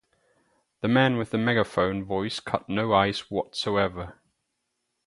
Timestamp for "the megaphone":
1.29-2.03